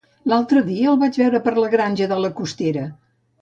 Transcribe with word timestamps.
L'altre 0.31 0.61
dia 0.69 0.87
el 0.91 0.97
vaig 1.03 1.19
veure 1.23 1.41
per 1.49 1.53
la 1.65 1.69
Granja 1.75 2.09
de 2.15 2.19
la 2.25 2.33
Costera. 2.41 2.89